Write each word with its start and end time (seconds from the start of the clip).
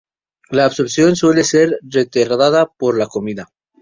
La 0.49 0.65
absorción 0.65 1.15
suele 1.15 1.43
ser 1.43 1.77
retardada 1.83 2.65
por 2.65 2.97
la 2.97 3.05
comida. 3.05 3.51